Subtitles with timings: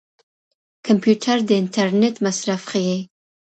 [0.87, 2.97] کمپيوټر د انټرنيټ مصرف ښيي.